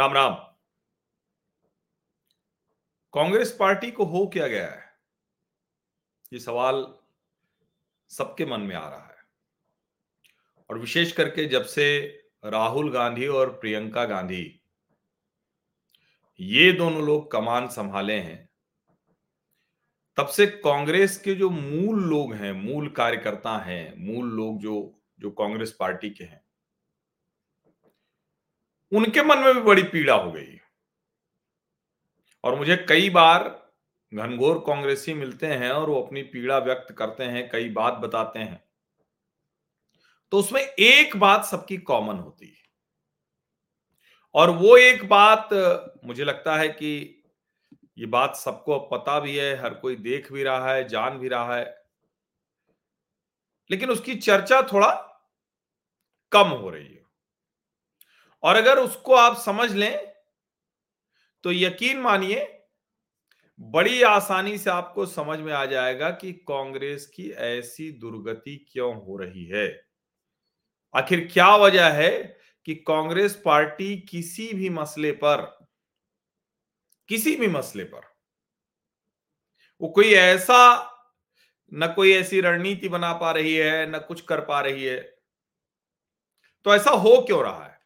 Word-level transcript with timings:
Ram 0.00 0.12
Ram. 0.12 0.34
Congress 3.12 3.56
party 3.60 3.90
को 3.90 4.04
हो 4.04 4.26
क्या 4.26 4.46
गया 4.46 4.70
है? 4.70 4.92
ये 6.32 6.38
सवाल 6.38 6.98
सबके 8.08 8.46
मन 8.46 8.60
में 8.60 8.76
आ 8.76 8.88
रहा 8.88 9.06
है। 9.06 9.16
और 10.70 10.78
विशेष 10.78 11.12
करके 11.12 11.46
जब 11.46 11.64
से 11.64 12.06
राहुल 12.44 12.92
गांधी 12.92 13.26
और 13.26 13.50
प्रियंका 13.50 14.04
गांधी 14.04 14.62
ये 16.40 16.72
दोनों 16.72 17.06
लोग 17.06 17.30
कमान 17.30 17.68
संभाले 17.68 18.20
हैं, 18.20 18.50
तब 20.16 20.26
से 20.26 20.46
कांग्रेस 20.46 21.18
के 21.18 21.34
जो 21.34 21.50
मूल 21.50 22.02
लोग 22.02 22.34
हैं, 22.34 22.52
मूल 22.52 22.88
कार्यकर्ता 22.88 23.58
हैं, 23.58 23.94
मूल 23.96 24.28
लोग 24.28 24.58
जो 24.58 25.02
जो 25.18 25.30
कांग्रेस 25.30 25.76
पार्टी 25.80 26.10
के 26.10 26.24
हैं 26.24 26.39
उनके 28.92 29.22
मन 29.22 29.38
में 29.38 29.54
भी 29.54 29.60
बड़ी 29.60 29.82
पीड़ा 29.82 30.14
हो 30.14 30.32
गई। 30.32 30.60
और 32.44 32.54
मुझे 32.54 32.76
कई 32.88 33.10
बार 33.10 33.70
घनघोर 34.14 34.58
कांग्रेसी 34.58 35.14
मिलते 35.14 35.46
हैं 35.46 35.70
और 35.70 35.90
वो 35.90 36.02
अपनी 36.02 36.22
पीड़ा 36.22 36.58
व्यक्त 36.58 36.94
करते 36.94 37.24
हैं, 37.24 37.50
कई 37.50 37.68
बात 37.68 37.94
बताते 37.94 38.38
हैं। 38.38 38.64
तो 40.30 40.38
उसमें 40.38 40.62
एक 40.62 41.16
बात 41.16 41.44
सबकी 41.44 41.76
कॉमन 41.76 42.16
होती 42.16 42.46
है। 42.46 42.60
और 44.34 44.50
वो 44.50 44.76
एक 44.76 45.08
बात 45.08 45.48
मुझे 46.04 46.24
लगता 46.24 46.56
है 46.56 46.68
कि 46.68 47.22
ये 47.98 48.06
बात 48.06 48.36
सबको 48.36 48.80
पता 48.80 49.20
भी 49.20 49.36
है, 49.36 49.56
हर 49.56 49.74
कोई 49.74 49.96
देख 49.96 50.32
भी 50.32 50.42
रहा 50.42 50.74
है, 50.74 50.88
जान 50.88 51.18
भी 51.18 51.28
रहा 51.28 51.56
है। 51.56 51.84
लेकिन 53.70 53.90
उसकी 53.90 54.14
चर्चा 54.14 54.62
थोड़ा 54.62 54.90
कम 56.32 56.48
हो 56.48 56.70
रही 56.70 56.94
है। 56.94 56.99
और 58.42 58.56
अगर 58.56 58.78
उसको 58.78 59.14
आप 59.14 59.36
समझ 59.36 59.72
लें 59.72 60.06
तो 61.44 61.52
यकीन 61.52 62.00
मानिए, 62.00 62.46
बड़ी 63.60 64.02
आसानी 64.02 64.58
से 64.58 64.70
आपको 64.70 65.06
समझ 65.06 65.38
में 65.38 65.52
आ 65.52 65.64
जाएगा 65.66 66.10
कि 66.10 66.32
कांग्रेस 66.48 67.06
की 67.06 67.30
ऐसी 67.30 67.90
दुर्गति 67.92 68.56
क्यों 68.72 68.94
हो 68.96 69.16
रही 69.16 69.44
है। 69.46 69.66
आखिर 70.94 71.28
क्या 71.32 71.54
वजह 71.56 71.88
है 71.92 72.10
कि 72.66 72.74
कांग्रेस 72.86 73.40
पार्टी 73.44 73.96
किसी 74.00 74.52
भी 74.54 74.68
मसले 74.70 75.12
पर, 75.12 75.42
किसी 77.08 77.36
भी 77.36 77.48
मसले 77.48 77.84
पर, 77.84 78.00
वो 79.80 79.88
कोई 79.88 80.12
ऐसा, 80.14 80.86
न 81.72 81.92
कोई 81.96 82.12
ऐसी 82.12 82.40
रणनीति 82.40 82.88
बना 82.88 83.12
पा 83.12 83.32
रही 83.32 83.54
है, 83.56 83.90
न 83.90 83.98
कुछ 83.98 84.20
कर 84.20 84.40
पा 84.40 84.60
रही 84.60 84.84
है 84.84 85.00
तो 86.66 86.74
ऐसा 86.74 86.90
हो 86.90 87.20
क्यों 87.20 87.42
रहा 87.42 87.64
है? 87.64 87.79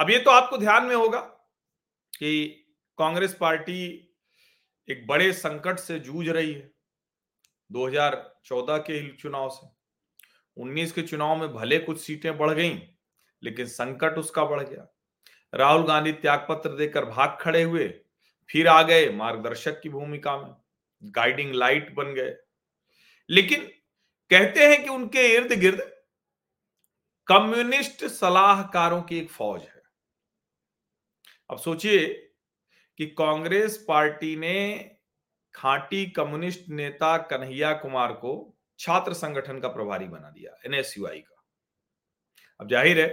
अब 0.00 0.10
ये 0.10 0.18
तो 0.18 0.30
आपको 0.30 0.58
ध्यान 0.58 0.84
में 0.86 0.96
होगा 0.96 1.20
कि 2.18 2.46
कांग्रेस 2.98 3.36
पार्टी 3.40 4.12
एक 4.88 5.06
बड़े 5.06 5.32
संकट 5.32 5.78
से 5.78 6.00
जूझ 6.00 6.28
रही 6.28 6.52
है। 6.52 6.72
2014 7.72 8.78
के 8.78 9.16
चुनाव 9.16 9.48
से। 9.50 9.68
19 10.56 10.92
के 10.92 11.02
चुनाव 11.02 11.36
में 11.36 11.52
भले 11.52 11.78
कुछ 11.78 12.00
सीटें 12.00 12.38
बढ़ 12.38 12.50
गईं, 12.50 12.80
लेकिन 13.42 13.66
संकट 13.66 14.18
उसका 14.18 14.44
बढ़ 14.44 14.62
गया। 14.62 14.96
राहुल 15.54 15.86
गांधी 15.86 16.12
त्याग 16.12 16.46
पत्र 16.48 16.70
देकर 16.70 17.04
भाग 17.04 17.38
खड़े 17.40 17.62
हुए, 17.62 17.88
फिर 18.50 18.68
आ 18.68 18.82
गए 18.82 19.10
मार्गदर्शक 19.10 19.80
की 19.80 19.88
भूमिका 19.88 20.36
में। 20.36 20.54
गाइडिंग 21.10 21.54
लाइट 21.54 21.94
बन 21.94 22.14
गए। 22.14 22.36
लेकिन 23.30 23.64
कहते 24.30 24.66
हैं 24.66 24.82
कि 24.82 24.88
उनके 24.88 25.34
इर्द 25.34 25.52
गिर्द 25.52 25.96
कम्युनिस्ट 27.26 28.04
सलाहकारों 28.04 29.02
की 29.02 29.18
एक 29.18 29.30
फौज 29.30 29.62
है। 29.62 29.79
अब 31.50 31.58
सोचिए 31.58 32.06
कि 32.98 33.06
कांग्रेस 33.18 33.84
पार्टी 33.88 34.34
ने 34.36 34.78
खांटी 35.54 36.04
कम्युनिस्ट 36.06 36.68
नेता 36.68 37.16
कन्हैया 37.16 37.72
कुमार 37.72 38.12
को 38.12 38.32
छात्र 38.78 39.12
संगठन 39.12 39.58
का 39.60 39.68
प्रभारी 39.68 40.06
बना 40.08 40.30
दिया, 40.30 40.50
एनएसयूआई 40.66 41.18
का। 41.18 41.42
अब 42.60 42.68
ज़ाहिर 42.68 43.00
है, 43.00 43.08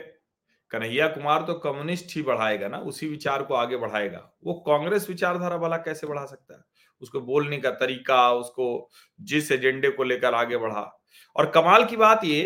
कन्हैया 0.72 1.08
कुमार 1.08 1.42
तो 1.42 1.54
कम्युनिस्ट 1.54 2.16
ही 2.16 2.22
बढ़ाएगा 2.22 2.68
ना, 2.68 2.78
उसी 2.78 3.08
विचार 3.08 3.44
को 3.44 3.54
आगे 3.54 3.78
बढ़ाएगा। 3.78 4.20
वो 4.44 4.54
कांग्रेस 4.68 5.10
विचारधारा 5.10 5.58
भला 5.58 5.78
कैसे 5.78 6.08
बढ़ा 6.08 6.26
सकता 6.26 6.54
है? 6.54 6.62
उसको 7.02 7.22
बोलने 7.22 7.58
का 7.58 7.72
तरीका, 7.72 8.32
उसको 8.34 8.90
जिस 9.20 9.52
एजेंडे 9.52 9.90
को 9.90 10.04
लेकर 10.04 10.34
आगे 10.34 10.58
बढ़ा। 10.58 10.82
और 11.36 11.50
कमाल 11.52 11.86
की 11.86 11.98
बात 11.98 12.24
ये 12.24 12.44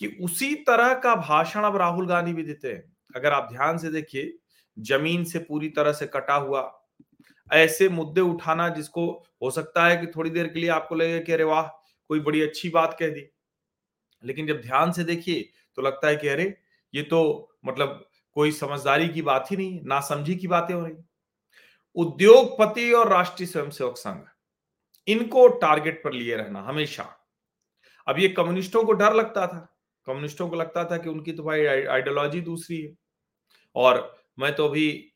कि 0.00 0.18
उसी 0.22 0.54
तरह 0.54 0.94
का 0.94 1.14
भाषण 1.14 1.62
अब 1.62 1.76
राहुल 1.76 2.08
गांधी 2.08 2.32
भी 2.32 2.42
देते 2.42 2.72
हैं। 2.72 2.82
अगर 3.16 3.32
आप 3.32 3.48
ध्यान 3.52 3.78
से 3.78 3.90
देखिए 3.90 4.38
ज़मीन 4.76 5.24
से 5.24 5.38
पूरी 5.40 5.68
तरह 5.68 5.92
से 5.92 6.06
कटा 6.06 6.34
हुआ। 6.36 6.62
ऐसे 7.50 7.88
मुद्दे 7.88 8.20
उठाना 8.20 8.68
जिसको 8.68 9.06
हो 9.42 9.50
सकता 9.50 9.86
है 9.86 9.96
कि 9.96 10.06
थोड़ी 10.08 10.30
देर 10.30 10.46
के 10.48 10.60
लिए 10.60 10.70
आपको 10.70 10.94
लगे 10.94 11.18
कि 11.20 11.32
अरे 11.32 11.44
वाह, 11.44 11.62
कोई 12.10 12.20
बड़ी 12.20 12.40
अच्छी 12.42 12.68
बात 12.70 12.96
कह 13.00 13.08
दी। 13.08 13.28
लेकिन 14.22 14.46
जब 14.46 14.60
ध्यान 14.62 14.92
से 14.92 15.04
देखिए 15.04 15.48
तो 15.78 15.82
लगता 15.82 16.08
है 16.08 16.16
कि 16.16 16.28
अरे, 16.28 16.54
ये 16.94 17.02
तो 17.02 17.50
मतलब 17.66 18.04
कोई 18.36 18.52
समझदारी 18.52 19.08
की 19.08 19.22
बात 19.22 19.50
ही 19.50 19.56
नहीं 19.56 19.80
ना 19.84 20.00
समझी 20.02 20.36
की 20.36 20.46
बातें 20.48 20.74
हो 20.74 20.80
रही। 20.80 20.94
उद्योगपति 21.96 22.92
और 22.92 23.08
राष्ट्रीय 23.08 23.46
स्वयंसेवक 23.46 23.96
संघ, 23.96 24.24
इनको 25.08 25.46
टारगेट 25.58 26.02
पर 26.04 26.12
लिए 26.12 26.36
रहना 26.36 26.62
हमेशा। 26.62 27.04
अब 28.06 28.18
ये 28.18 28.28
कम्युनिस्टों 28.30 28.84
को 28.84 28.92
डर 28.94 29.14
लगता 29.14 29.46
था। 29.46 29.58
कम्युनिस्टों 30.06 30.48
को 30.48 30.56
लगता 30.56 30.84
था 30.84 30.96
कि 30.96 31.08
उनकी 31.08 31.32
तो 31.32 31.42
भाई 31.42 31.64
आइडियोलॉजी 31.66 32.40
दूसरी 32.40 32.80
है। 32.82 32.94
और 33.76 34.21
मैं 34.38 34.54
तो 34.54 34.68
अभी 34.68 35.12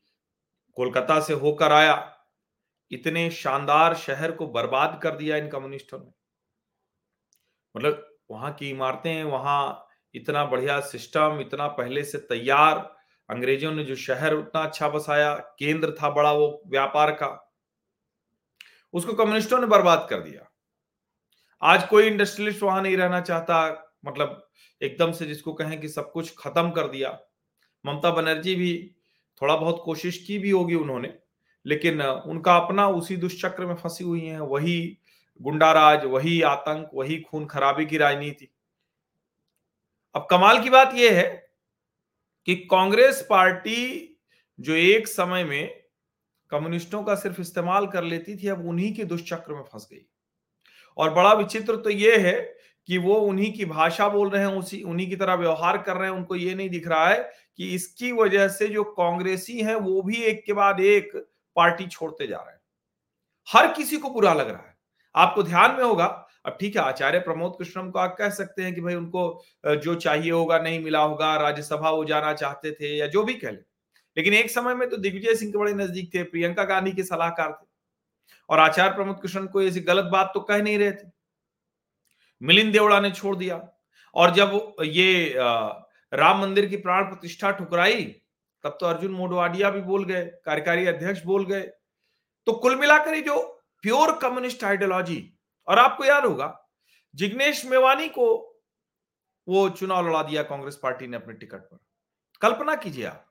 कोलकाता 0.73 1.19
से 1.19 1.33
होकर 1.33 1.71
आया। 1.71 2.17
इतने 2.91 3.29
शानदार 3.31 3.95
शहर 3.95 4.31
को 4.31 4.47
बर्बाद 4.47 4.99
कर 5.03 5.15
दिया 5.15 5.37
इन 5.37 5.49
कम्युनिस्टों 5.49 5.99
ने। 5.99 6.11
मतलब 7.75 8.17
वहाँ 8.31 8.53
की 8.53 8.69
इमारतें, 8.69 9.23
वहाँ 9.23 9.87
इतना 10.13 10.45
बढ़िया 10.45 10.79
सिस्टम, 10.79 11.37
इतना 11.41 11.67
पहले 11.67 12.03
से 12.03 12.17
तैयार। 12.17 12.77
अंग्रेज़ों 13.29 13.71
ने 13.71 13.83
जो 13.83 13.95
शहर 13.95 14.33
उतना 14.33 14.61
अच्छा 14.61 14.89
बसाया, 14.89 15.35
केंद्र 15.35 15.91
था 15.91 16.09
बड़ा 16.09 16.31
वो 16.31 16.63
व्यापार 16.67 17.11
का। 17.11 17.53
उसको 18.93 19.13
कम्युनिस्टों 19.13 19.59
ने 19.59 19.67
बर्बाद 19.67 20.07
कर 20.09 20.21
दिया। 20.21 20.51
आज 21.61 21.87
कोई 21.87 22.07
इंडस्ट्रियलिस्ट 22.07 22.63
वहाँ 22.63 22.81
नहीं 22.81 22.97
रहना 22.97 23.21
चाहता 23.21 23.83
मतलब 24.05 24.49
एकदम 24.81 25.11
से 25.11 25.25
जिसको 25.25 25.53
कहें 25.53 25.81
कि 25.81 25.89
सब 25.89 26.11
कुछ 26.11 26.33
खत्म 26.37 26.71
कर 26.71 26.87
दिया। 26.87 27.19
ममता 27.85 28.11
बनर्जी 28.11 28.55
भी 28.55 28.96
थोड़ा 29.41 29.55
बहुत 29.55 29.81
कोशिश 29.85 30.17
की 30.17 30.37
भी 30.39 30.49
होगी 30.49 30.75
उन्होंने, 30.75 31.13
लेकिन 31.65 32.01
उनका 32.01 32.55
अपना 32.57 32.87
उसी 32.89 33.17
दुष्चक्र 33.17 33.65
में 33.65 33.75
फंसी 33.75 34.03
हुई 34.03 34.21
है। 34.21 34.41
वही 34.41 34.97
गुंडाराज, 35.41 36.05
वही 36.05 36.41
आतंक, 36.41 36.89
वही 36.93 37.19
खून 37.21 37.45
खराबी 37.45 37.85
की 37.85 37.97
राजनीति। 37.97 38.47
अब 40.15 40.27
कमाल 40.31 40.63
की 40.63 40.69
बात 40.69 40.93
यह 40.93 41.17
है 41.17 41.27
कि 42.47 42.55
कांग्रेस 42.71 43.25
पार्टी 43.29 44.13
जो 44.59 44.73
एक 44.73 45.07
समय 45.07 45.43
में 45.43 45.83
कम्युनिस्टों 46.51 47.03
का 47.03 47.15
सिर्फ़ 47.15 47.41
इस्तेमाल 47.41 47.87
कर 47.87 48.03
लेती 48.03 48.35
थी, 48.35 48.47
अब 48.47 48.67
उन्हीं 48.67 48.93
के 48.93 49.03
दुष्चक्र 49.03 49.53
में 49.53 49.63
फंस 49.63 49.87
गई। 49.91 50.05
और 50.97 51.13
बड़ा 51.13 51.33
विचित्र 51.33 51.75
तो 51.75 51.89
यह 51.89 52.25
है 52.27 52.57
कि 52.87 52.97
वो 52.97 53.15
उन्हीं 53.15 53.51
की 53.53 53.65
भाषा 53.65 54.07
बोल 54.09 54.29
रहे 54.29 54.41
हैं, 54.41 54.53
उसी, 54.53 54.81
उन्हीं 54.83 55.09
की 55.09 55.15
तरह 55.15 55.33
व्यवहार 55.33 55.77
कर 55.77 55.97
रहे 55.97 56.09
हैं, 56.09 56.17
उनको 56.17 56.35
ये 56.35 56.55
नहीं 56.55 56.69
दिख 56.69 56.87
रहा 56.87 57.07
है 57.09 57.31
कि 57.59 57.73
इसकी 57.75 58.11
वजह 58.11 58.47
से 58.47 58.67
जो 58.67 58.83
कांग्रेसी 58.83 59.59
हैं, 59.59 59.75
वो 59.75 60.01
भी 60.01 60.15
एक 60.15 60.43
के 60.45 60.53
बाद 60.53 60.79
एक 60.79 61.11
पार्टी 61.55 61.87
छोड़ते 61.87 62.27
जा 62.27 62.37
रहे 62.37 62.53
हैं। 62.53 62.61
हर 63.47 63.73
किसी 63.73 63.97
को 63.97 64.09
बुरा 64.09 64.33
लग 64.33 64.49
रहा 64.49 64.61
है। 64.61 64.75
आपको 65.15 65.43
ध्यान 65.43 65.75
में 65.75 65.83
होगा, 65.83 66.05
अब 66.45 66.57
ठीक 66.59 66.75
है, 66.75 66.81
आचार्य 66.81 67.19
प्रमोद 67.19 67.55
कृष्णम 67.59 67.89
को 67.91 67.99
आप 67.99 68.15
कह 68.17 68.29
सकते 68.29 68.63
हैं 68.63 68.73
कि 68.75 68.81
भाई 68.81 68.95
उनको 68.95 69.43
जो 69.65 69.95
चाहिए 69.95 70.31
होगा, 70.31 70.59
नहीं 70.59 70.79
मिला 70.83 70.99
होगा, 70.99 71.35
राज्यसभा 71.37 71.89
वो 71.89 72.05
जाना 72.05 72.33
चाहते 72.33 72.71
थे 72.71 72.95
या 72.97 73.07
जो 73.07 73.23
भी 73.23 73.33
कह 73.33 73.51
ले। 73.51 73.59
लेकिन 74.17 74.33
एक 74.33 74.51
समय 74.51 74.75
में 74.75 74.89
तो 74.89 74.97
दिग्विजय 74.97 75.35
सिंह 75.35 75.51
के 75.51 75.57
बड़े 75.57 75.73
नज़दीक 75.73 76.13
थे, 76.13 76.23
प्रियंका 76.23 76.63
गांधी 76.63 76.91
के 76.91 77.03
सलाहकार 77.03 77.51
थे। 77.51 77.65
और 78.49 78.59
आचार्य 78.59 78.95
प्रमोद 78.95 79.19
कृष्ण 79.21 79.45
को 79.47 79.61
ऐसी 79.61 79.79
गलत 79.79 80.05
बात 80.05 80.31
तो 80.33 80.39
कह 80.39 80.61
नहीं 80.61 80.77
रहे 80.79 80.91
थे। 80.91 81.09
मिलिंद 82.41 82.71
देवड़ा 82.73 82.99
ने 82.99 83.11
छोड़ 83.11 83.35
दिया। 83.35 83.61
और 84.15 84.31
जब 84.31 84.75
ये 84.81 85.33
राम 86.13 86.41
मंदिर 86.41 86.65
की 86.65 86.77
प्राण 86.77 87.03
प्रतिष्ठा 87.03 87.51
ठुकराई, 87.51 88.03
तब 88.63 88.77
तो 88.79 88.85
अर्जुन 88.85 89.11
मोडवाडिया 89.11 89.69
भी 89.69 89.81
बोल 89.81 90.05
गए, 90.05 90.25
कार्यकारी 90.45 90.85
अध्यक्ष 90.85 91.23
बोल 91.23 91.45
गए। 91.45 91.61
तो 92.47 92.53
कुल 92.53 92.75
मिलाकर 92.75 93.19
जो 93.19 93.39
प्योर 93.83 94.11
कम्युनिस्ट 94.17 94.63
आइडियोलॉजी 94.63 95.33
और 95.67 95.79
आपको 95.79 96.05
याद 96.05 96.25
होगा, 96.25 96.53
जिग्नेश 97.15 97.65
मेवानी 97.65 98.07
को 98.09 98.27
वो 99.47 99.67
चुनाव 99.69 100.07
लड़ा 100.07 100.21
दिया 100.23 100.43
कांग्रेस 100.43 100.79
पार्टी 100.83 101.07
ने 101.07 101.17
अपने 101.17 101.33
टिकट 101.33 101.59
पर। 101.61 101.79
कल्पना 102.41 102.75
कीजिए 102.75 103.05
आप, 103.05 103.25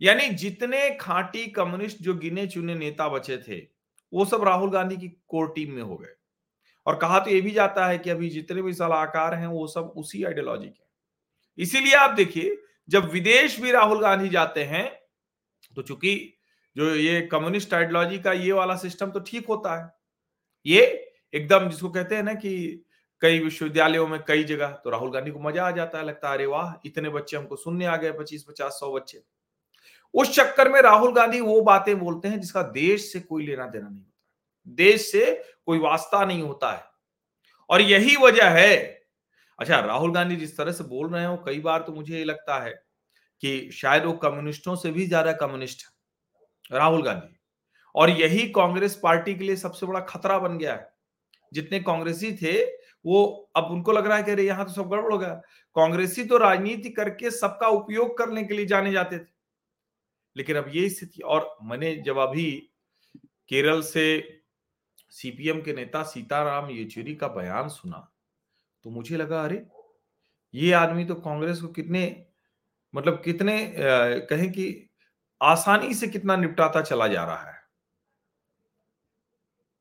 यानी 0.00 0.28
जितने 0.28 0.90
खांटी 0.90 1.46
कम्युनिस्ट 1.46 1.98
जो 1.98 2.14
गिने 2.14 2.46
चुने 2.46 2.74
नेता 2.74 3.08
बचे 3.08 3.36
थे, 3.38 3.58
वो 4.12 4.24
सब 4.24 4.44
राहुल 4.44 4.70
गांधी 4.70 4.96
की 4.96 5.08
कोर 5.28 5.52
टीम 5.56 5.72
में 5.72 5.82
हो 5.82 5.96
गए। 5.96 6.14
और 6.86 6.96
कहा 6.96 7.18
तो 7.18 7.30
ये 7.30 7.40
भी 7.40 7.50
जाता 7.50 7.86
है 7.86 7.98
कि 7.98 8.10
अभी 8.10 8.28
जितने 8.30 8.62
भी 8.62 8.72
सलाहकार 8.72 9.34
हैं, 9.34 9.46
वो 9.46 9.66
सब 9.66 9.92
उसी 9.96 10.24
आइडियोलॉजी 10.24 10.68
के 10.68 10.83
इसीलिए 11.58 11.94
आप 11.94 12.10
देखिए, 12.10 12.56
जब 12.88 13.10
विदेश 13.10 13.58
भी 13.60 13.70
राहुल 13.72 14.00
गांधी 14.00 14.28
जाते 14.28 14.64
हैं 14.64 14.86
तो 15.76 15.82
चूँकि 15.82 16.38
जो 16.76 16.94
ये 16.94 17.20
कम्युनिस्ट 17.22 17.74
आइडियोलॉजी 17.74 18.18
का 18.18 18.32
ये 18.32 18.52
वाला 18.52 18.76
सिस्टम 18.76 19.10
तो 19.10 19.20
ठीक 19.20 19.46
होता 19.48 19.76
है। 19.76 19.90
ये 20.66 20.82
एकदम 21.34 21.68
जिसको 21.68 21.88
कहते 21.88 22.16
हैं 22.16 22.22
ना 22.22 22.34
कि 22.34 22.84
कई 23.22 23.38
विश्वविद्यालयों 23.40 24.06
में 24.08 24.18
कई 24.28 24.44
जगह 24.44 24.68
तो 24.84 24.90
राहुल 24.90 25.10
गांधी 25.10 25.30
को 25.30 25.40
मज़ा 25.40 25.66
आ 25.66 25.70
जाता 25.70 25.98
है, 25.98 26.04
लगता 26.04 26.28
है, 26.28 26.34
अरे 26.34 26.46
वाह, 26.46 26.72
इतने 26.86 27.08
बच्चे 27.10 27.36
हमको 27.36 27.56
सुनने 27.56 27.86
आ 27.86 27.96
गए, 27.96 28.12
पच्चीस, 28.12 28.44
पचास, 28.44 28.72
सौ 28.72 28.92
बच्चे। 28.92 29.22
उस 30.14 30.34
चक्कर 30.34 30.68
में 30.68 30.80
राहुल 30.82 31.12
गांधी 31.12 31.40
वो 31.40 31.60
बातें 31.60 31.98
बोलते 31.98 32.28
हैं 32.28 32.40
जिसका 32.40 32.62
देश 32.64 33.12
से 33.12 33.20
कोई 33.20 33.46
लेना 33.46 33.66
देना 33.66 33.88
नहीं 33.88 33.98
होता। 33.98 34.72
देश 34.74 35.10
से 35.12 35.32
कोई 35.66 35.78
वास्ता 35.78 36.24
नहीं 36.24 36.42
होता 36.42 36.72
है। 36.72 36.84
और 37.70 37.80
यही 37.80 38.16
वजह 38.16 38.48
है 38.50 39.03
अच्छा 39.58 39.78
राहुल 39.80 40.12
गांधी 40.12 40.36
जिस 40.36 40.56
तरह 40.56 40.72
से 40.72 40.84
बोल 40.84 41.08
रहे 41.10 41.24
हो 41.24 41.36
कई 41.46 41.60
बार 41.60 41.82
तो 41.82 41.92
मुझे 41.92 42.16
ये 42.18 42.24
लगता 42.24 42.58
है 42.60 42.72
कि 43.42 43.70
शायद 43.72 44.04
वो 44.04 44.12
कम्युनिस्टों 44.18 44.74
से 44.76 44.90
भी 44.92 45.06
ज़्यादा 45.06 45.32
कम्युनिस्ट 45.34 45.82
है, 45.82 46.78
राहुल 46.78 47.02
गांधी। 47.02 47.36
और 47.94 48.10
यही 48.10 48.48
कांग्रेस 48.52 48.98
पार्टी 49.02 49.34
के 49.34 49.44
लिए 49.44 49.56
सबसे 49.56 49.86
बड़ा 49.86 50.00
खतरा 50.02 50.38
बन 50.38 50.58
गया 50.58 50.72
है। 50.74 50.92
जितने 51.52 51.80
कांग्रेसी 51.80 52.32
थे, 52.34 52.52
वो 53.04 53.50
अब 53.56 53.70
उनको 53.70 53.92
लग 53.92 54.06
रहा 54.06 54.16
है 54.16 54.22
कि 54.24 54.30
अरे, 54.30 54.42
यहाँ 54.44 54.64
तो 54.66 54.72
सब 54.72 54.88
गड़बड़ 54.90 55.12
हो 55.12 55.18
गया। 55.18 55.34
कांग्रेसी 55.76 56.24
तो 56.24 56.36
राजनीति 56.38 56.90
करके 56.90 57.30
सबका 57.32 57.68
उपयोग 57.70 58.16
करने 58.18 58.44
के 58.44 58.54
लिए 58.54 58.66
जाने 58.66 58.92
जाते 58.92 59.18
थे। 59.18 59.32
लेकिन 60.36 60.56
अब 60.56 60.70
ये 60.74 60.88
स्थिति, 60.90 61.20
और 61.20 61.56
मैंने 61.64 61.94
जब 61.98 62.18
अभी 62.18 62.50
केरल 63.50 63.82
से 63.84 64.06
सीपीएम 65.12 65.60
के 65.62 65.72
नेता 65.72 66.02
सीताराम 66.04 66.70
येचुरी 66.70 67.14
का 67.14 67.28
बयान 67.30 67.68
सुना 67.70 68.10
तो 68.84 68.90
मुझे 68.90 69.16
लगा, 69.16 69.42
अरे, 69.44 69.66
ये 70.54 70.72
आदमी 70.72 71.04
तो 71.04 71.14
कांग्रेस 71.14 71.60
को 71.60 71.68
कितने 71.68 72.26
मतलब 72.94 73.22
कितने 73.24 73.74
कहें 74.30 74.50
कि 74.52 74.90
आसानी 75.42 75.94
से 75.94 76.08
कितना 76.08 76.36
निपटाता 76.36 76.82
चला 76.82 77.08
जा 77.08 77.24
रहा 77.24 77.50
है। 77.50 77.60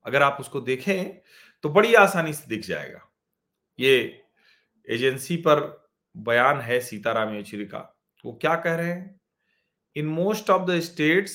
अगर 0.05 0.21
आप 0.21 0.37
उसको 0.39 0.61
देखें 0.61 1.21
तो 1.63 1.69
बड़ी 1.69 1.93
आसानी 1.93 2.33
से 2.33 2.47
दिख 2.47 2.61
जाएगा। 2.61 3.01
ये 3.79 4.23
एजेंसी 4.89 5.37
पर 5.37 5.87
बयान 6.17 6.61
है 6.61 6.79
सीताराम 6.79 7.33
येचुरी 7.33 7.65
का। 7.65 7.99
वो 8.25 8.33
क्या 8.41 8.55
कह 8.55 8.75
रहे 8.75 8.91
हैं? 8.91 9.21
In 9.95 10.07
most 10.07 10.49
of 10.49 10.61
the 10.61 10.81
states 10.81 11.29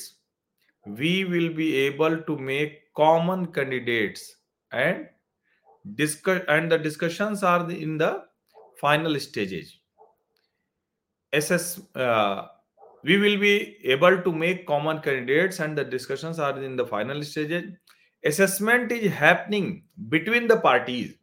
we 0.89 1.25
will 1.25 1.53
be 1.55 1.71
able 1.73 2.17
to 2.17 2.39
make 2.39 2.91
common 2.95 3.45
candidates 3.45 4.35
and 4.75 5.05
discuss 5.95 6.43
and 6.49 6.71
the 6.71 6.79
discussions 6.79 7.43
are 7.43 7.71
in 7.71 7.99
the 7.99 8.25
final 8.81 9.19
stages. 9.21 9.79
Ss 11.33 11.81
uh, 11.95 12.47
we 13.05 13.19
will 13.19 13.39
be 13.39 13.77
able 13.85 14.23
to 14.23 14.33
make 14.33 14.67
common 14.67 15.01
candidates 15.01 15.61
and 15.61 15.77
the 15.77 15.85
discussions 15.85 16.39
are 16.39 16.63
in 16.63 16.77
the 16.77 16.87
final 16.87 17.23
stages. 17.23 17.73
Assessment 18.25 18.91
is 18.91 19.13
happening 19.13 19.85
between 20.09 20.49
the 20.49 20.59
parties. 20.59 21.15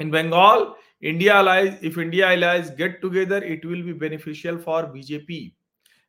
In 0.00 0.10
bengal 0.10 0.76
india 1.00 1.34
allies 1.34 1.78
if 1.82 1.98
india 1.98 2.28
allies 2.32 2.70
get 2.70 3.00
together 3.02 3.38
it 3.54 3.64
will 3.64 3.82
be 3.82 3.92
beneficial 3.92 4.58
for 4.66 4.84
bjp 4.90 5.52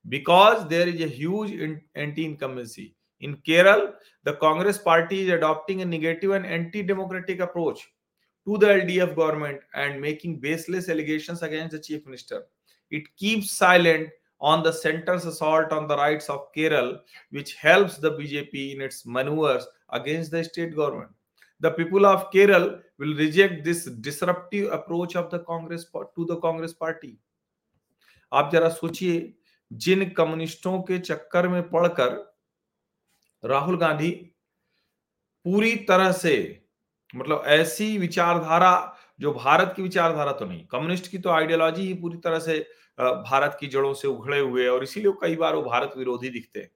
because 0.09 0.68
there 0.68 0.88
is 0.88 1.01
a 1.01 1.07
huge 1.07 1.80
anti-incumbency. 1.95 2.95
In 3.22 3.37
Kerala, 3.38 3.94
the 4.25 4.34
Congress 4.34 4.78
party 4.78 5.22
is 5.22 5.32
adopting 5.32 5.82
a 5.82 5.84
negative 5.84 6.31
and 6.31 6.46
anti-democratic 6.46 7.40
approach 7.40 7.88
to 8.46 8.56
the 8.58 8.66
LDF 8.66 9.16
government 9.16 9.60
and 9.75 10.00
making 10.00 10.40
baseless 10.40 10.88
allegations 10.88 11.43
against 11.43 11.72
the 11.72 11.81
chief 11.81 12.05
minister. 12.06 12.44
It 12.90 13.14
keeps 13.16 13.50
silent 13.50 14.08
on 14.40 14.62
the 14.62 14.72
center's 14.72 15.25
assault 15.25 15.72
on 15.72 15.88
the 15.88 15.96
rights 15.96 16.31
of 16.31 16.52
Kerala, 16.56 17.00
which 17.31 17.55
helps 17.55 17.96
the 17.96 18.12
BJP 18.12 18.76
in 18.76 18.81
its 18.81 19.05
maneuvers 19.05 19.66
against 19.90 20.31
the 20.31 20.44
state 20.44 20.76
government. 20.76 21.10
The 21.60 21.72
people 21.72 22.06
of 22.06 22.31
Kerala 22.31 22.81
will 22.99 23.14
reject 23.16 23.64
this 23.64 23.87
disruptive 23.87 24.72
approach 24.72 25.16
of 25.16 25.28
the 25.31 25.40
Congress 25.40 25.84
to 25.84 26.25
the 26.25 26.37
Congress 26.37 26.72
party. 26.72 27.19
आप 28.32 28.50
जरा 28.52 28.69
सोचिए 28.69 29.34
जिन 29.72 30.05
कम्युनिस्टों 30.16 30.81
के 30.82 30.99
चक्कर 30.99 31.49
में 31.49 31.62
पड़कर 31.70 32.16
राहुल 33.44 33.78
गांधी 33.78 34.12
पूरी 35.45 35.75
तरह 35.75 36.12
से 36.12 36.36
मतलब 37.16 37.44
ऐसी 37.45 37.98
विचारधारा, 37.98 38.98
जो 39.19 39.34
भारत 39.34 39.74
की 39.75 39.81
विचारधारा 39.81 40.31
तो 40.31 40.45
नहीं, 40.45 40.66
कम्युनिस्ट 40.66 41.12
की 41.12 41.18
तो 41.18 41.30
आइडियोलॉजी 41.30 41.81
ही 41.81 41.94
पूरी 41.94 42.18
तरह 42.18 42.40
से 42.40 42.60
भारत 43.00 43.57
की 43.60 43.68
जड़ों 43.68 43.94
से 43.94 44.07
उघड़े 44.07 44.40
हुए 44.40 44.68
और 44.68 44.84
इसीलिए 44.84 45.12
कई 45.22 45.36
बार 45.36 45.56
वो 45.56 45.62
भारत 45.62 45.94
विरोधी 45.98 46.30
दिखते 46.30 46.60
हैं। 46.60 46.72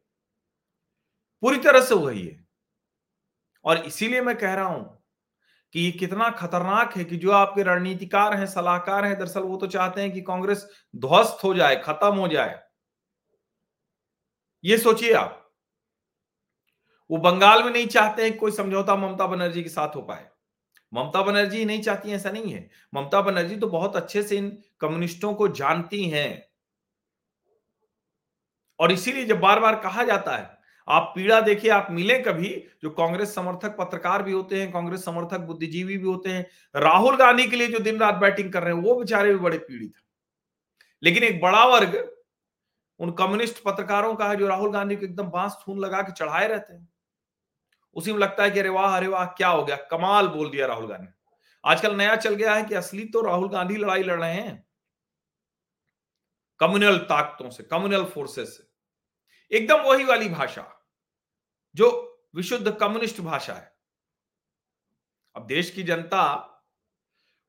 पूरी 1.43 1.57
तरह 1.57 1.81
से 1.81 1.95
वही 1.95 2.25
है। 2.27 2.45
और 3.65 3.77
इसीलिए 3.77 4.21
मैं 4.21 4.35
कह 4.37 4.53
रहा 4.53 4.65
हूँ 4.65 5.03
कि 5.73 5.79
ये 5.79 5.91
कितना 5.91 6.29
खतरनाक 6.29 6.97
है 6.97 7.03
कि 7.03 7.17
जो 7.17 7.31
आपके 7.31 7.63
रणनीतिकार 7.63 8.33
हैं, 8.33 8.45
सलाहकार 8.45 9.05
हैं, 9.05 9.17
दरअसल 9.19 9.41
वो 9.41 9.57
तो 9.57 9.67
चाहते 9.67 10.01
हैं 10.01 10.11
कि 10.11 10.21
कांग्रेस 10.21 10.67
ध्वस्त 10.95 11.43
हो 11.43 11.53
जाए, 11.53 11.75
खत्म 11.75 12.15
हो 12.15 12.27
जाए। 12.27 12.59
ये 14.63 14.77
सोचिए 14.77 15.13
आप। 15.13 15.46
वो 17.11 17.17
बंगाल 17.17 17.63
में 17.63 17.71
नहीं 17.71 17.87
चाहते 17.87 18.23
हैं 18.23 18.37
कोई 18.37 18.51
समझौता 18.51 18.95
ममता 18.95 19.27
बनर्जी 19.27 19.63
के 19.63 19.69
साथ 19.69 19.95
हो 19.95 20.01
पाए। 20.01 20.27
ममता 20.93 21.21
बनर्जी 21.21 21.65
नहीं 21.65 21.81
चाहती 21.81 22.11
ऐसा 22.11 22.31
नहीं 22.31 22.53
है। 22.53 22.69
ममता 22.93 23.21
बनर्जी 23.21 23.55
तो 23.55 23.67
बहुत 23.67 23.95
अच्छे 23.95 24.23
से 24.23 24.37
इन 24.37 24.57
कम्युनिस्टों 24.79 25.33
को 25.33 25.47
जानती 25.47 26.09
हैं। 26.09 26.47
और 28.79 28.91
इसीलिए 28.91 29.25
जब 29.25 29.39
बार 29.39 29.59
बार 29.59 29.75
कहा 29.75 30.03
जाता 30.03 30.37
है, 30.37 30.57
आप 30.87 31.11
पीड़ा 31.15 31.41
देखिए, 31.41 31.71
आप 31.71 31.87
मिले 31.91 32.19
कभी, 32.19 32.63
जो 32.83 32.89
कांग्रेस 32.89 33.35
समर्थक 33.35 33.77
पत्रकार 33.77 34.23
भी 34.23 34.31
होते 34.31 34.61
हैं, 34.61 34.71
कांग्रेस 34.71 35.05
समर्थक 35.05 35.37
बुद्धिजीवी 35.37 35.97
भी 35.97 36.07
होते 36.07 36.29
हैं, 36.29 36.47
राहुल 36.75 37.15
गांधी 37.15 37.47
के 37.47 37.55
लिए 37.55 37.67
जो 37.67 37.79
दिन 37.79 37.99
रात 37.99 38.15
बैटिंग 38.15 38.53
कर 38.53 38.63
रहे 38.63 38.73
हैं, 38.73 38.81
वो 38.81 38.95
बेचारे 38.95 39.33
भी 39.33 39.39
बड़े 39.39 39.57
पीड़ित 39.57 39.93
हैं। 39.95 40.03
लेकिन 41.03 41.23
एक 41.23 41.41
बड़ा 41.41 41.65
वर्ग 41.65 42.17
उन 42.99 43.11
कम्युनिस्ट 43.11 43.63
पत्रकारों 43.63 44.15
का 44.15 44.29
है, 44.29 44.35
जो 44.35 44.47
राहुल 44.47 44.71
गांधी 44.71 44.95
को 44.95 45.05
एकदम 45.05 45.29
बाँस 45.29 45.57
थून 45.67 45.79
लगा 45.79 46.01
के 46.01 46.11
चढ़ाए 46.11 46.47
रहते 46.47 46.73
हैं। 46.73 46.89
उसी 47.97 48.13
में 48.13 48.19
लगता 48.19 48.43
है 48.43 48.51
कि 48.51 48.59
अरे 48.59 48.69
वाह 48.69 48.97
अरे 48.97 49.07
वाह, 49.07 49.25
क्या 49.25 49.47
हो 49.47 49.65
गया? 49.65 49.75
कमाल 49.75 50.27
बोल 50.27 50.49
दिया 50.49 50.65
राहुल 50.65 50.87
गांधी। 50.87 51.07
आजकल 51.65 51.95
नया 51.95 52.15
चल 52.15 52.35
गया 52.35 52.55
है 52.55 52.63
कि 52.63 52.75
असली 52.75 53.05
तो 53.05 53.21
राहुल 53.21 53.49
गांधी 53.49 53.75
लड़ाई 53.75 54.03
लड़ 54.03 54.19
रहे 54.19 54.33
हैं। 54.33 54.67
कम्युनल 56.59 56.97
ताकतों 56.97 57.49
से, 57.49 57.63
कम्युनल 57.63 58.05
फोर्सेस 58.05 58.57
से। 58.57 59.57
एकदम 59.57 59.79
वही 59.79 60.03
वाली 60.03 60.29
भाषा, 60.29 60.85
जो 61.75 62.19
विशुद्ध 62.35 62.71
कम्युनिस्ट 62.71 63.21
भाषा 63.21 63.53
है। 63.53 63.75
अब 65.35 65.45
देश 65.47 65.69
की 65.69 65.83
जनता, 65.83 66.53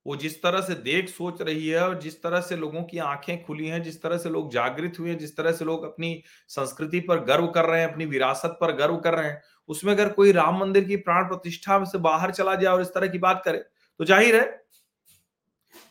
वो 0.07 0.17
जिस 0.17 0.43
तरह 0.43 0.61
से 0.61 0.75
देख 0.75 1.09
सोच 1.09 1.43
रही 1.43 1.69
है, 1.69 1.89
और 1.89 2.01
जिस 2.01 2.23
तरह 2.23 2.41
से 2.41 2.57
लोगों 2.57 2.83
की 2.83 2.99
आँखें 2.99 3.45
खुली 3.45 3.67
हैं, 3.69 3.83
जिस 3.83 4.03
तरह 4.03 4.19
से 4.19 4.29
लोग 4.29 4.51
जागृत 4.53 4.99
हुए 4.99 5.11
हैं, 5.11 5.19
जिस 5.19 5.37
तरह 5.37 5.53
से 5.53 5.65
लोग 5.65 5.85
अपनी 5.85 6.23
संस्कृति 6.49 7.01
पर 7.01 7.21
गर्व 7.21 7.47
कर 7.47 7.65
रहे 7.65 7.81
हैं, 7.81 7.93
अपनी 7.93 8.07
विरासत 8.07 8.59
पर 8.61 8.73
गर्व 8.73 8.97
कर 8.97 9.15
रहे 9.15 9.31
हैं 9.31 9.43
उसमें 9.69 9.93
अगर 9.93 10.13
कोई 10.13 10.33
राम 10.33 10.59
मंदिर 10.59 10.85
की 10.85 10.97
प्राण 10.99 11.29
प्रतिष्ठा 11.29 11.85
से 11.85 11.99
बाहर 12.01 12.31
चला 12.33 12.55
जाए 12.55 12.73
और 12.73 12.81
इस 12.83 12.89
तरह 12.89 13.09
की 13.09 13.19
बात 13.21 13.43
करे 13.45 13.59
तो 14.01 14.05
ज़ाहिर 14.05 14.37
है, 14.37 14.47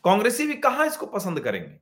कांग्रेसी 0.04 0.46
भी 0.46 0.54
कहा 0.56 0.84
इसको 0.84 1.06
पसंद 1.08 1.40
करेंगे? 1.40 1.78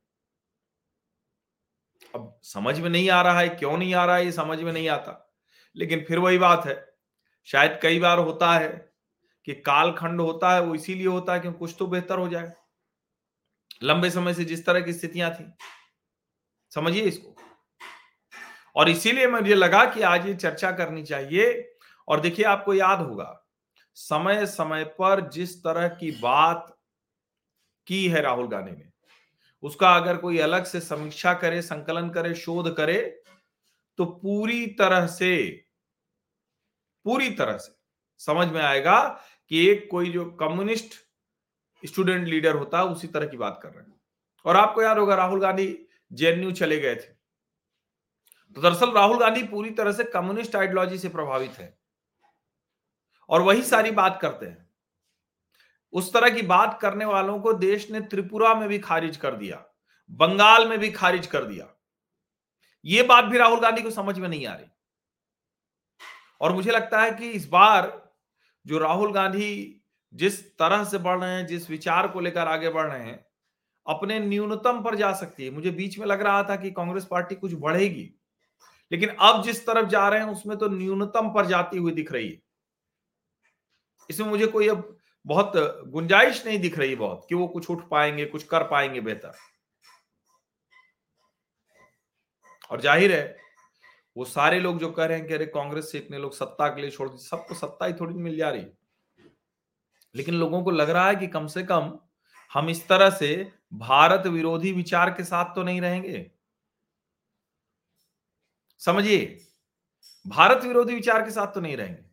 अब 2.14 2.38
समझ 2.44 2.78
में 2.80 2.88
नहीं 2.90 3.08
आ 3.10 3.20
रहा 3.22 3.40
है, 3.40 3.48
क्यों 3.50 3.76
नहीं 3.76 3.94
आ 3.94 4.04
रहा 4.04 4.16
है, 4.16 4.24
ये 4.24 4.32
समझ 4.32 4.58
में 4.60 4.72
नहीं 4.72 4.88
आता। 4.88 5.22
लेकिन 5.76 6.04
फिर 6.08 6.18
वही 6.18 6.38
बात 6.38 6.66
है, 6.66 6.74
शायद 7.48 7.78
कई 7.82 7.98
बार 7.98 8.18
होता 8.18 8.52
है 8.52 8.68
कि 9.46 9.54
कालखंड 9.56 10.20
होता 10.20 10.54
है, 10.54 10.60
वो 10.62 10.74
इसीलिए 10.74 11.06
होता 11.06 11.34
है 11.34 11.40
कि 11.40 11.52
कुछ 11.54 11.74
तो 11.78 11.86
बेहतर 11.86 12.18
हो 12.18 12.28
जाए। 12.28 12.52
लंबे 13.82 14.10
समय 14.10 14.34
से 14.34 14.44
जिस 14.44 14.64
तरह 14.66 14.80
की 14.80 14.92
स्थितियाँ 14.92 15.30
थी, 15.30 15.44
समझिए 16.72 17.02
इसको। 17.04 17.34
और 18.76 18.88
इसीलिए 18.88 19.26
मुझे 19.28 19.54
लगा 19.54 19.84
कि 19.84 20.02
आज 20.04 20.26
ये 20.26 20.34
चर्चा 20.36 20.70
करनी 20.72 21.02
चाहिए 21.04 21.52
और 22.08 22.20
देखिए 22.20 22.44
आपको 22.44 22.74
याद 22.74 23.00
होगा 23.00 23.32
समय 23.96 24.44
समय 24.46 24.84
पर 24.98 25.20
जिस 25.30 25.56
तरह 25.58 25.88
की 25.90 26.10
बात 26.12 26.74
की 27.88 28.06
है 28.08 28.20
राहुल 28.22 28.48
गांधी 28.48 28.70
ने, 28.70 28.90
उसका 29.62 29.94
अगर 29.96 30.16
कोई 30.16 30.38
अलग 30.38 30.64
से 30.64 30.80
समीक्षा 30.80 31.32
करे, 31.34 31.62
संकलन 31.62 32.10
करे, 32.10 32.34
शोध 32.34 32.74
करे 32.76 32.98
तो 33.98 34.04
पूरी 34.04 34.66
तरह 34.78 35.06
से, 35.06 35.46
पूरी 37.06 37.30
तरह 37.30 37.56
से 37.56 37.74
समझ 38.20 38.48
में 38.48 38.60
आएगा 38.60 38.98
कि 39.50 39.66
एक 39.68 39.88
कोई 39.90 40.10
जो 40.10 40.24
कम्युनिस्ट 40.32 40.94
स्टूडेंट 41.82 42.26
लीडर 42.28 42.54
होता 42.54 42.78
है 42.78 42.84
उसी 42.84 43.06
तरह 43.06 43.26
की 43.26 43.36
बात 43.36 43.58
कर 43.62 43.68
रहे 43.68 43.84
हैं। 43.84 43.94
और 44.44 44.56
आपको 44.56 44.82
याद 44.82 44.98
होगा, 44.98 45.14
राहुल 45.14 45.40
गांधी 45.40 45.86
जेएनयू 46.12 46.52
चले 46.52 46.78
गए 46.80 46.94
थे। 46.94 47.14
तो 48.56 48.62
दरअसल 48.62 48.92
राहुल 48.92 49.18
गांधी 49.18 49.42
पूरी 49.42 49.70
तरह 49.70 49.92
से 49.92 50.04
कम्युनिस्ट 50.04 50.56
आइडियोलॉजी 50.56 50.98
से 50.98 51.08
प्रभावित 51.08 51.58
है। 51.58 51.76
और 53.28 53.42
वही 53.42 53.62
सारी 53.62 53.90
बात 53.90 54.18
करते 54.22 54.46
हैं। 54.46 54.68
उस 55.92 56.12
तरह 56.12 56.30
की 56.30 56.42
बात 56.42 56.78
करने 56.82 57.04
वालों 57.04 57.38
को 57.40 57.52
देश 57.52 57.90
ने 57.90 58.00
त्रिपुरा 58.00 58.54
में 58.54 58.68
भी 58.68 58.78
खारिज 58.78 59.16
कर 59.16 59.34
दिया, 59.34 59.64
बंगाल 60.10 60.68
में 60.68 60.78
भी 60.78 60.90
खारिज 60.90 61.26
कर 61.26 61.44
दिया। 61.44 61.66
ये 62.84 63.02
बात 63.02 63.24
भी 63.24 63.38
राहुल 63.38 63.60
गांधी 63.60 63.82
को 63.82 63.90
समझ 63.90 64.18
में 64.18 64.28
नहीं 64.28 64.46
आ 64.46 64.54
रही। 64.54 64.66
और 66.40 66.52
मुझे 66.52 66.70
लगता 66.70 67.00
है 67.02 67.10
कि 67.10 67.30
इस 67.30 67.48
बार 67.48 67.90
जो 68.66 68.78
राहुल 68.78 69.12
गांधी 69.12 69.82
जिस 70.12 70.44
तरह 70.58 70.84
से 70.84 70.98
बढ़ 70.98 71.18
रहे 71.18 71.30
हैं, 71.30 71.46
जिस 71.46 71.70
विचार 71.70 72.08
को 72.08 72.20
लेकर 72.20 72.48
आगे 72.48 72.68
बढ़ 72.68 72.86
रहे 72.86 73.02
हैं, 73.02 73.24
अपने 73.86 74.18
न्यूनतम 74.20 74.82
पर 74.82 74.94
जा 74.94 75.12
सकती 75.12 75.44
है। 75.44 75.50
मुझे 75.50 75.70
बीच 75.70 75.98
में 75.98 76.06
लग 76.06 76.22
रहा 76.22 76.42
था 76.42 76.56
कि 76.56 76.70
कांग्रेस 76.70 77.04
पार्टी 77.04 77.34
कुछ 77.34 77.54
बढ़ेगी, 77.54 78.10
लेकिन 78.92 79.08
अब 79.08 79.42
जिस 79.42 79.66
तरफ़ 79.66 79.88
जा 79.88 80.08
रहे 80.08 80.20
हैं, 80.20 80.26
उसमें 80.26 80.56
तो 80.58 80.68
न्यूनतम 80.68 81.32
पर 81.34 81.46
जाती 81.46 81.78
हुई 81.78 81.92
दिख 81.92 82.12
रही 82.12 82.28
है। 82.28 82.42
इसमें 84.10 84.28
मुझे 84.28 84.46
कोई 84.46 84.68
अब 84.68 84.96
बहुत 85.26 85.52
गुंजाइश 85.88 86.44
नहीं 86.46 86.58
दिख 86.60 86.78
रही 86.78 86.94
बहुत 86.96 87.26
कि 87.28 87.34
वो 87.34 87.46
कुछ 87.48 87.70
उठ 87.70 87.88
पाएँगे, 87.90 88.24
कुछ 88.26 88.42
कर 88.44 88.62
पाएँगे 88.64 89.00
बेहतर। 89.00 89.32
और 92.70 92.80
ज़ाहिर 92.80 93.12
है, 93.12 93.36
वो 94.16 94.24
सारे 94.24 94.60
लोग 94.60 94.78
जो 94.78 94.90
कह 94.90 95.04
रहे 95.04 95.18
हैं 95.18 95.26
कि 95.28 95.34
अरे 95.34 95.46
कांग्रेस 95.46 95.90
से 95.92 95.98
इतने 95.98 96.18
लोग 96.18 96.34
सत्ता 96.34 96.68
के 96.68 96.80
लिए 96.80 96.90
छोड़ 96.90 97.08
दी, 97.08 97.18
सबको 97.18 97.54
सत्ता 97.54 97.86
ही 97.86 97.92
थोड़ी 97.92 98.14
मिल 98.16 98.36
जा 98.36 98.50
रही 98.50 98.66
लेकिन 100.14 100.34
लोगों 100.34 100.62
को 100.62 100.70
लग 100.70 100.90
रहा 100.90 101.08
है 101.08 101.16
कि 101.16 101.26
कम 101.26 101.46
से 101.46 101.62
कम 101.64 101.92
हम 102.52 102.68
इस 102.70 102.86
तरह 102.88 103.10
से 103.10 103.28
भारत 103.74 104.26
विरोधी 104.26 104.72
विचार 104.72 105.10
के 105.10 105.24
साथ 105.24 105.54
तो 105.54 105.62
नहीं 105.62 105.80
रहेंगे। 105.80 106.30
समझिए, 108.80 109.38
भारत 110.26 110.64
विरोधी 110.64 110.94
विचार 110.94 111.22
के 111.22 111.30
साथ 111.30 111.54
तो 111.54 111.60
नहीं 111.60 111.76
रहेंगे। 111.76 112.04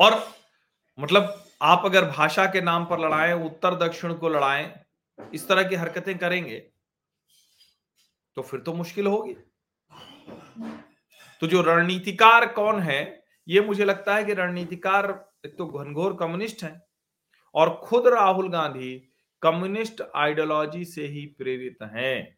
और 0.00 0.22
मतलब 0.98 1.36
आप 1.62 1.82
अगर 1.84 2.04
भाषा 2.06 2.46
के 2.46 2.60
नाम 2.60 2.84
पर 2.84 2.98
लड़ाएँ, 3.00 3.32
उत्तर, 3.34 3.74
दक्षिण 3.76 4.14
को 4.14 4.28
लड़ाएँ, 4.28 4.72
इस 5.18 5.48
तरह 5.48 5.62
की 5.62 5.74
हरकतें 5.74 6.16
करेंगे 6.18 6.58
तो 8.36 8.42
फिर 8.42 8.60
तो 8.60 8.72
मुश्किल 8.74 9.06
होगी। 9.06 9.34
तो 11.42 11.46
जो 11.46 11.62
रणनीतिकार 11.62 12.46
कौन 12.52 12.80
है, 12.80 13.22
ये 13.48 13.60
मुझे 13.60 13.84
लगता 13.84 14.14
है 14.16 14.24
कि 14.24 14.34
रणनीतिकार 14.34 15.08
एक 15.46 15.56
तो 15.58 15.66
घनघोर 15.66 16.16
कम्युनिस्ट 16.16 16.62
है 16.64 16.80
और 17.54 17.70
खुद 17.84 18.06
राहुल 18.08 18.48
गांधी 18.48 18.96
कम्युनिस्ट 19.42 20.02
आइडियोलॉजी 20.16 20.84
से 20.84 21.06
ही 21.06 21.24
प्रेरित 21.38 21.82
हैं। 21.94 22.36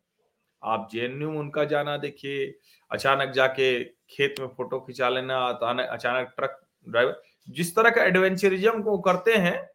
आप 0.63 0.89
जेएनयू 0.93 1.31
उनका 1.31 1.65
जाना 1.65 1.97
देखिए, 1.97 2.47
अचानक 2.91 3.33
जाके 3.33 3.85
खेत 3.85 4.35
में 4.41 4.47
फ़ोटो 4.49 4.81
खिंचा 4.81 5.09
लेना 5.09 5.39
अचानक 5.47 6.33
ट्रक 6.37 6.61
ड्राइवर 6.87 7.23
जिस 7.49 7.77
तरह 7.77 7.91
का 7.91 8.03
एडवेंचरिज्म 8.03 8.83
को 8.83 8.99
करते 8.99 9.35
हैं, 9.35 9.71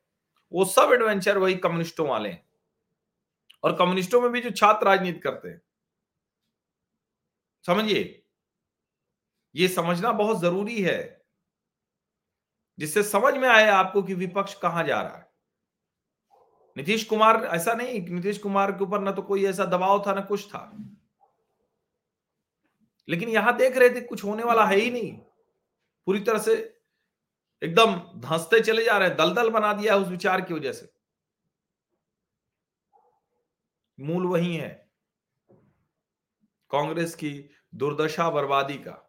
वो 0.51 0.65
सब 0.65 0.89
एडवेंचर 0.93 1.37
वही 1.37 1.55
कम्युनिस्टों 1.55 2.07
वाले 2.07 2.29
हैं। 2.29 2.49
और 3.63 3.75
कम्युनिस्टों 3.75 4.21
में 4.21 4.31
भी 4.31 4.41
जो 4.41 4.49
छात्र 4.49 4.85
राजनीति 4.85 5.19
करते 5.19 5.49
हैं। 5.49 5.61
समझिए? 7.67 8.23
ये 9.55 9.67
समझना 9.67 10.11
बहुत 10.11 10.39
ज़रूरी 10.39 10.81
है। 10.81 11.25
जिससे 12.79 13.03
समझ 13.03 13.33
में 13.33 13.49
आए 13.49 13.67
आपको 13.67 14.03
कि 14.03 14.13
विपक्ष 14.13 14.53
कहाँ 14.53 14.83
जा 14.83 15.01
रहा 15.01 15.17
है। 15.17 15.31
नीतीश 16.77 17.03
कुमार, 17.03 17.43
ऐसा 17.43 17.73
नहीं 17.73 18.07
नीतीश 18.07 18.37
कुमार 18.37 18.71
के 18.71 18.83
ऊपर 18.83 18.99
ना 18.99 19.11
तो 19.11 19.21
कोई 19.21 19.45
ऐसा 19.45 19.65
दबाव 19.65 20.03
था, 20.07 20.13
ना 20.13 20.21
कुछ 20.21 20.47
था। 20.47 20.77
लेकिन 23.09 23.29
यहाँ 23.29 23.57
देख 23.57 23.77
रहे 23.77 23.89
थे, 23.89 24.01
कुछ 24.01 24.23
होने 24.23 24.43
वाला 24.43 24.65
है 24.65 24.75
ही 24.75 24.91
नहीं। 24.91 25.17
पूरी 26.05 26.19
तरह 26.19 26.39
से 26.39 26.76
एकदम 27.61 27.93
धंसते 28.21 28.59
चले 28.61 28.83
जा 28.83 28.97
रहे 28.97 29.07
हैं, 29.07 29.17
दलदल 29.17 29.49
बना 29.49 29.73
दिया 29.73 29.93
है 29.93 29.99
उस 29.99 30.07
विचार 30.07 30.41
की 30.41 30.53
वजह 30.53 30.71
से। 30.71 30.89
मूल 33.97 34.25
वही 34.27 34.55
है, 34.55 34.69
कांग्रेस 36.71 37.15
की 37.15 37.31
दुर्दशा 37.75 38.29
बर्बादी 38.29 38.77
का। 38.77 39.03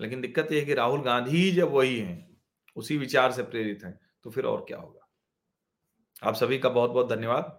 लेकिन 0.00 0.20
दिक्कत 0.20 0.52
यह 0.52 0.58
है 0.58 0.64
कि 0.66 0.74
राहुल 0.74 1.00
गांधी 1.02 1.50
जब 1.52 1.72
वही 1.72 1.98
हैं, 1.98 2.38
उसी 2.76 2.96
विचार 2.98 3.32
से 3.32 3.42
प्रेरित 3.44 3.84
हैं 3.84 3.98
तो 4.24 4.30
फिर 4.30 4.44
और 4.44 4.64
क्या 4.68 4.78
होगा? 4.78 5.08
आप 6.22 6.34
सभी 6.34 6.58
का 6.58 6.68
बहुत 6.68 6.90
बहुत 6.90 7.08
धन्यवाद। 7.08 7.56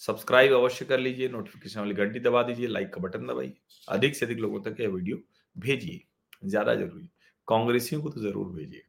सब्सक्राइब 0.00 0.52
अवश्य 0.52 0.84
कर 0.84 0.98
लीजिए, 0.98 1.28
नोटिफिकेशन 1.28 1.80
वाली 1.80 1.94
घंटी 1.94 2.20
दबा 2.20 2.42
दीजिए, 2.42 2.66
लाइक 2.66 2.92
का 2.94 3.00
बटन 3.00 3.26
दबाइए। 3.26 3.56
अधिक 3.88 4.16
से 4.16 4.26
अधिक 4.26 4.38
लोगों 4.38 4.60
तक 4.62 4.80
यह 4.80 4.88
वीडियो 4.88 5.18
भेजिए, 5.56 6.00
ज़्यादा 6.44 6.74
ज़रूरी। 6.74 7.10
कांग्रेसियों 7.48 8.02
को 8.02 8.10
तो 8.10 8.20
ज़रूर 8.20 8.46
भेजिए। 8.46 8.82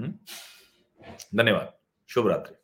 हम्म? 0.00 0.12
धन्यवाद। 1.38 1.72
शुभ 2.08 2.26
रात्रि। 2.28 2.54